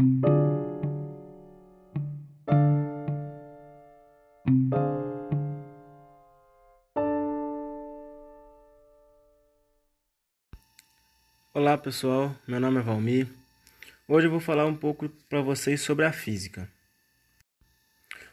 [0.00, 0.06] Olá
[11.76, 13.28] pessoal, meu nome é Valmir.
[14.08, 16.66] Hoje eu vou falar um pouco para vocês sobre a física.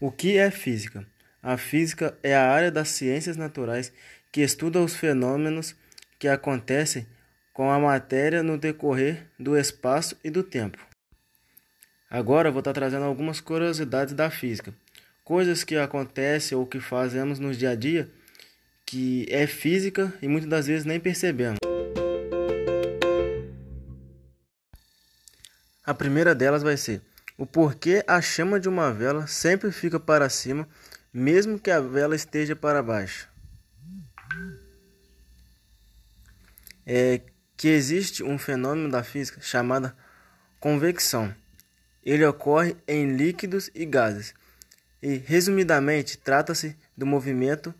[0.00, 1.04] O que é física?
[1.42, 3.92] A física é a área das ciências naturais
[4.30, 5.74] que estuda os fenômenos
[6.20, 7.04] que acontecem
[7.52, 10.87] com a matéria no decorrer do espaço e do tempo.
[12.10, 14.72] Agora vou estar trazendo algumas curiosidades da física,
[15.22, 18.10] coisas que acontecem ou que fazemos no dia a dia
[18.86, 21.58] que é física e muitas das vezes nem percebemos.
[25.84, 27.02] A primeira delas vai ser
[27.36, 30.66] o porquê a chama de uma vela sempre fica para cima,
[31.12, 33.28] mesmo que a vela esteja para baixo.
[36.86, 37.20] É
[37.56, 39.92] que existe um fenômeno da física chamado
[40.58, 41.34] convecção.
[42.04, 44.34] Ele ocorre em líquidos e gases.
[45.02, 47.74] E, resumidamente, trata-se do movimento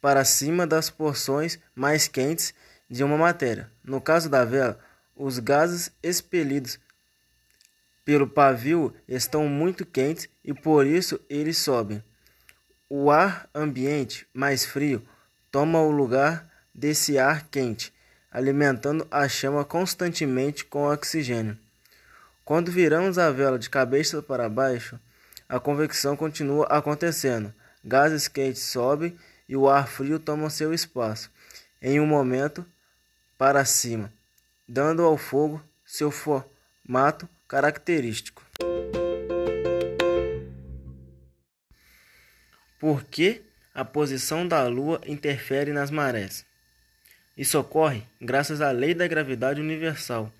[0.00, 2.54] para cima das porções mais quentes
[2.88, 3.70] de uma matéria.
[3.82, 4.78] No caso da vela,
[5.16, 6.78] os gases expelidos
[8.04, 12.02] pelo pavio estão muito quentes e por isso eles sobem.
[12.88, 15.02] O ar ambiente mais frio
[15.50, 17.92] toma o lugar desse ar quente,
[18.30, 21.56] alimentando a chama constantemente com oxigênio.
[22.44, 25.00] Quando viramos a vela de cabeça para baixo,
[25.48, 27.54] a convecção continua acontecendo.
[27.82, 29.16] Gases quentes sobem
[29.48, 31.30] e o ar frio toma seu espaço
[31.80, 32.64] em um momento
[33.38, 34.12] para cima,
[34.68, 38.44] dando ao fogo seu formato característico.
[42.78, 43.40] Por que
[43.74, 46.44] a posição da Lua interfere nas marés?
[47.36, 50.30] Isso ocorre graças à lei da gravidade universal.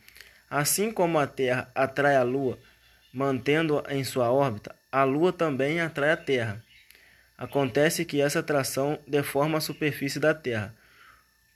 [0.55, 2.57] Assim como a Terra atrai a Lua,
[3.13, 6.65] mantendo-a em sua órbita, a Lua também atrai a Terra.
[7.37, 10.73] Acontece que essa atração deforma a superfície da Terra,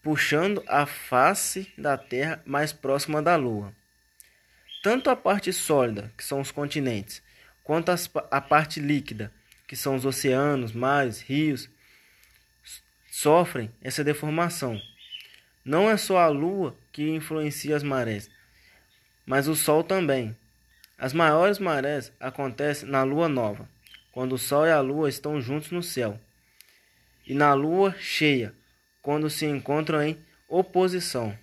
[0.03, 3.73] puxando a face da Terra mais próxima da Lua.
[4.83, 7.23] Tanto a parte sólida, que são os continentes,
[7.63, 7.93] quanto
[8.33, 9.31] a parte líquida,
[9.69, 11.71] que são os oceanos, mares, rios,
[13.09, 14.77] sofrem essa deformação.
[15.65, 18.29] Não é só a Lua que influencia as marés,
[19.29, 20.35] mas o Sol também.
[20.97, 23.69] As maiores marés acontecem na Lua nova,
[24.11, 26.19] quando o Sol e a Lua estão juntos no céu,
[27.27, 28.55] e na Lua cheia,
[29.03, 30.19] quando se encontram em
[30.49, 31.39] oposição.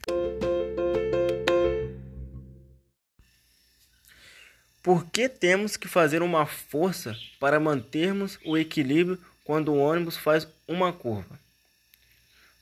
[4.82, 10.48] Por que temos que fazer uma força para mantermos o equilíbrio quando o ônibus faz
[10.68, 11.40] uma curva?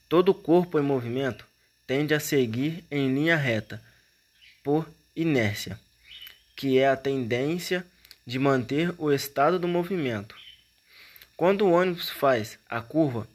[0.10, 1.46] Todo corpo em movimento
[1.88, 3.82] tende a seguir em linha reta
[4.64, 5.80] por inércia,
[6.56, 7.86] que é a tendência
[8.26, 10.36] de manter o estado do movimento.
[11.36, 13.28] Quando o ônibus faz a curva,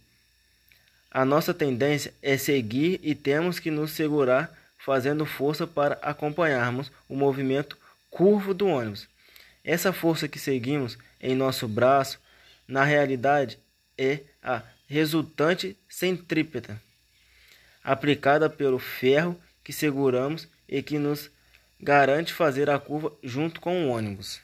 [1.11, 7.17] a nossa tendência é seguir e temos que nos segurar fazendo força para acompanharmos o
[7.17, 7.77] movimento
[8.11, 9.09] curvo do ônibus.
[9.65, 12.19] Essa força que seguimos em nosso braço,
[12.67, 13.59] na realidade,
[13.97, 16.81] é a resultante centrípeta,
[17.85, 21.31] aplicada pelo ferro que seguramos e que nos
[21.81, 24.41] garante fazer a curva junto com o ônibus.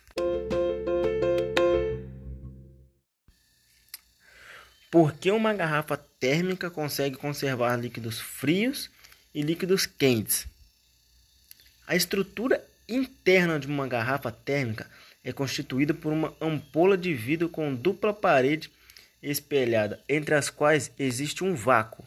[4.91, 8.89] Por que uma garrafa térmica consegue conservar líquidos frios
[9.35, 10.47] e líquidos quentes?
[11.87, 14.89] A estrutura interna de uma garrafa térmica
[15.25, 18.71] é constituída por uma ampola de vidro com dupla parede
[19.21, 22.07] espelhada, entre as quais existe um vácuo.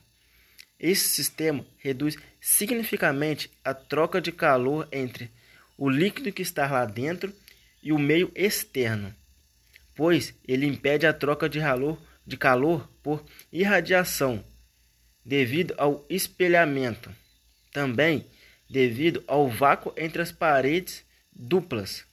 [0.79, 5.31] Esse sistema reduz significativamente a troca de calor entre
[5.77, 7.33] o líquido que está lá dentro
[7.81, 9.13] e o meio externo,
[9.95, 14.43] pois ele impede a troca de calor, de calor por irradiação
[15.23, 17.13] devido ao espelhamento.
[17.71, 18.25] Também
[18.69, 22.05] devido ao vácuo entre as paredes duplas.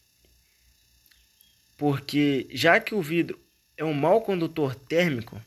[1.76, 3.38] Porque já que o vidro
[3.76, 5.40] é um mau condutor térmico,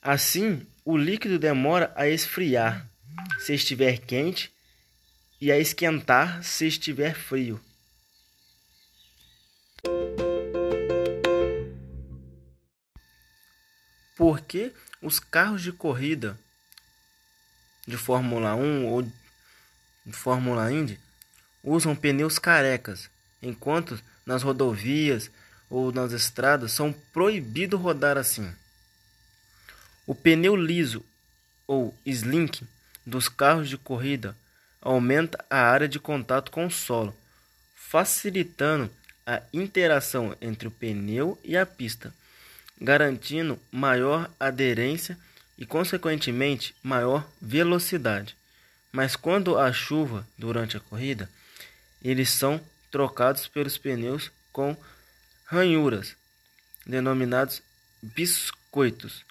[0.00, 2.88] assim o líquido demora a esfriar
[3.38, 4.52] se estiver quente
[5.40, 7.60] e a esquentar se estiver frio.
[14.16, 16.38] Porque os carros de corrida
[17.86, 21.00] de Fórmula 1 ou de Fórmula Indy
[21.62, 23.10] usam pneus carecas,
[23.40, 25.30] enquanto nas rodovias
[25.70, 28.54] ou nas estradas são proibidos rodar assim.
[30.10, 31.04] O pneu liso
[31.68, 32.66] ou slink
[33.06, 34.36] dos carros de corrida
[34.82, 37.16] aumenta a área de contato com o solo,
[37.76, 38.90] facilitando
[39.24, 42.12] a interação entre o pneu e a pista,
[42.80, 45.16] garantindo maior aderência
[45.56, 48.36] e, consequentemente, maior velocidade.
[48.90, 51.30] Mas quando há chuva durante a corrida,
[52.02, 52.60] eles são
[52.90, 54.76] trocados pelos pneus com
[55.46, 56.16] ranhuras,
[56.84, 57.62] denominados
[58.02, 59.24] biscoitos,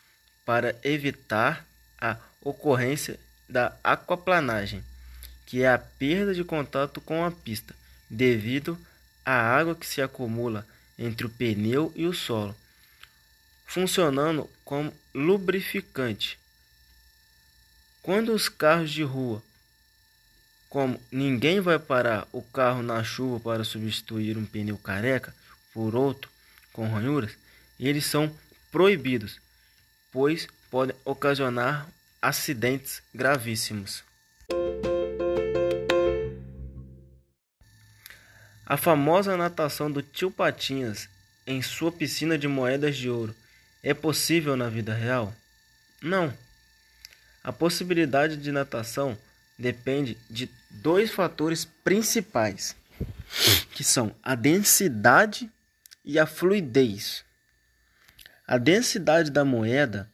[0.49, 1.63] para evitar
[2.01, 4.83] a ocorrência da aquaplanagem,
[5.45, 7.75] que é a perda de contato com a pista,
[8.09, 8.75] devido
[9.23, 10.65] à água que se acumula
[10.97, 12.55] entre o pneu e o solo,
[13.63, 16.39] funcionando como lubrificante.
[18.01, 19.43] Quando os carros de rua
[20.67, 25.31] como ninguém vai parar o carro na chuva para substituir um pneu careca
[25.71, 26.27] por outro
[26.73, 27.37] com ranhuras,
[27.79, 28.35] eles são
[28.71, 29.39] proibidos,
[30.11, 31.87] pois podem ocasionar
[32.21, 34.03] acidentes gravíssimos.
[38.65, 41.09] A famosa natação do tio Patinhas
[41.47, 43.35] em sua piscina de moedas de ouro
[43.81, 45.33] é possível na vida real?
[46.01, 46.31] Não.
[47.43, 49.17] A possibilidade de natação
[49.57, 52.75] depende de dois fatores principais,
[53.71, 55.49] que são a densidade
[56.05, 57.25] e a fluidez.
[58.51, 60.09] A densidade da moeda,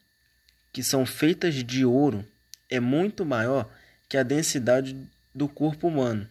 [0.74, 2.28] que são feitas de ouro,
[2.70, 3.72] é muito maior
[4.10, 4.94] que a densidade
[5.34, 6.28] do corpo humano.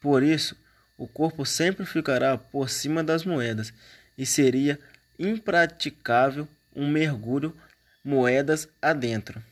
[0.00, 0.56] Por isso,
[0.96, 3.74] o corpo sempre ficará por cima das moedas
[4.16, 4.78] e seria
[5.18, 6.46] impraticável
[6.76, 7.56] um mergulho
[8.04, 9.42] moedas adentro.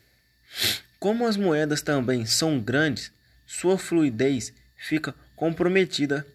[0.97, 3.11] Como as moedas também são grandes,
[3.45, 6.25] sua fluidez fica comprometida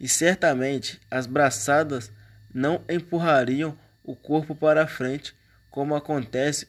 [0.00, 2.10] e certamente as braçadas
[2.50, 5.34] não empurrariam o corpo para frente,
[5.70, 6.68] como acontece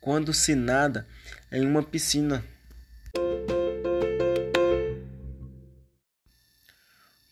[0.00, 1.06] quando se nada
[1.50, 2.44] em uma piscina.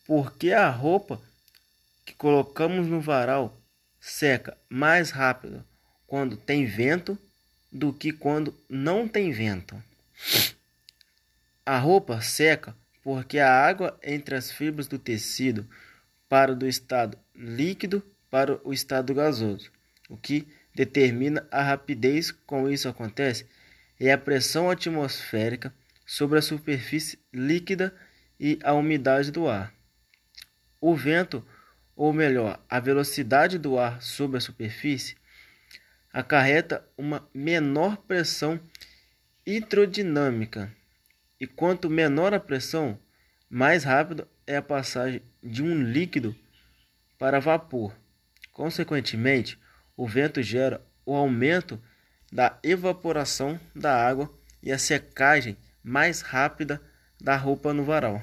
[0.07, 1.21] Porque a roupa
[2.05, 3.61] que colocamos no varal
[4.01, 5.65] seca mais rápido
[6.07, 7.19] quando tem vento
[7.73, 9.83] do que quando não tem vento.
[11.65, 15.69] A roupa seca porque a água entre as fibras do tecido
[16.29, 19.71] para do estado líquido para o estado gasoso.
[20.09, 23.47] O que determina a rapidez com isso acontece
[23.99, 25.75] é a pressão atmosférica
[26.05, 27.95] sobre a superfície líquida
[28.39, 29.73] e a umidade do ar.
[30.81, 31.45] O vento,
[31.97, 35.17] ou melhor, a velocidade do ar sobre a superfície,
[36.13, 38.61] acarreta uma menor pressão
[39.45, 40.73] hidrodinâmica.
[41.41, 42.99] E quanto menor a pressão,
[43.49, 46.37] mais rápido é a passagem de um líquido
[47.19, 47.95] para vapor.
[48.57, 49.61] Consequentemente,
[49.95, 51.79] o vento gera o aumento
[52.33, 56.81] da evaporação da água e a secagem mais rápida
[57.21, 58.23] da roupa no varal.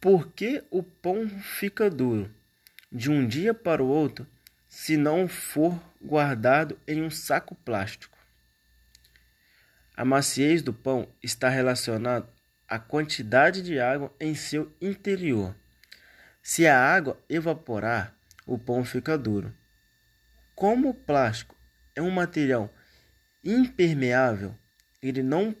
[0.00, 2.32] Por que o pão fica duro?
[2.92, 4.24] de um dia para o outro
[4.68, 8.16] se não for guardado em um saco plástico.
[9.96, 12.28] A maciez do pão está relacionada
[12.68, 15.54] à quantidade de água em seu interior.
[16.42, 18.14] Se a água evaporar,
[18.46, 19.54] o pão fica duro.
[20.54, 21.56] Como o plástico
[21.94, 22.72] é um material
[23.42, 24.54] impermeável,
[25.02, 25.54] ele não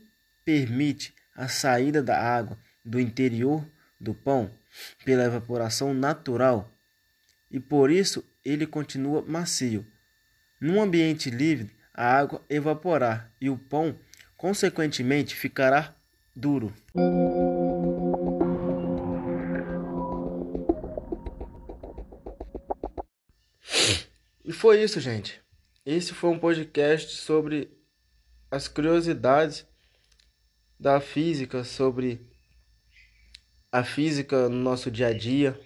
[0.44, 3.66] permite a saída da água do interior
[4.00, 4.50] do pão
[5.04, 6.70] pela evaporação natural
[7.50, 9.86] e por isso ele continua macio.
[10.60, 13.98] Num ambiente livre, a água evaporar e o pão,
[14.36, 15.94] consequentemente, ficará
[16.34, 16.72] duro.
[24.44, 25.40] E foi isso, gente.
[25.86, 27.70] Esse foi um podcast sobre
[28.50, 29.66] as curiosidades
[30.78, 32.20] da física, sobre
[33.70, 35.58] a física no nosso dia a dia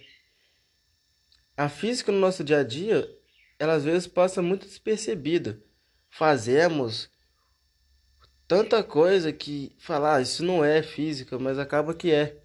[1.59, 3.05] a física no nosso dia a dia,
[3.59, 5.61] ela às vezes passa muito despercebida.
[6.09, 7.09] Fazemos
[8.49, 12.41] tanta coisa que falar, ah, isso não é física, mas acaba que é.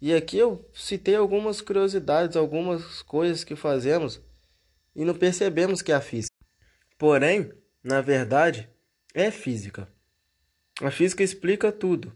[0.00, 4.20] E aqui eu citei algumas curiosidades, algumas coisas que fazemos
[4.96, 6.34] e não percebemos que é a física.
[6.98, 7.52] Porém,
[7.84, 8.68] na verdade,
[9.14, 9.88] é física.
[10.82, 12.12] A física explica tudo.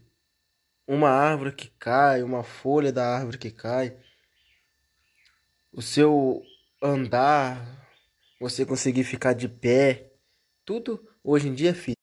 [0.85, 3.95] Uma árvore que cai, uma folha da árvore que cai,
[5.71, 6.43] o seu
[6.81, 7.87] andar,
[8.37, 10.11] você conseguir ficar de pé,
[10.65, 12.02] tudo hoje em dia é física.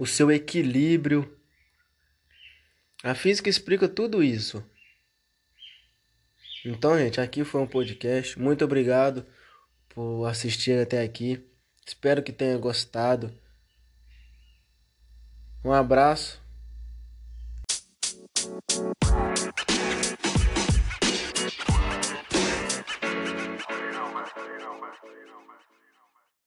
[0.00, 1.38] O seu equilíbrio.
[3.04, 4.64] A física explica tudo isso.
[6.64, 8.38] Então, gente, aqui foi um podcast.
[8.38, 9.26] Muito obrigado
[9.90, 11.46] por assistir até aqui.
[11.86, 13.30] Espero que tenha gostado.
[15.62, 16.39] Um abraço.